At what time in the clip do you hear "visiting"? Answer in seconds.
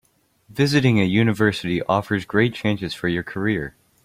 0.49-0.99